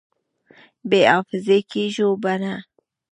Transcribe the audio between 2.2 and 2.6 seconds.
به نه!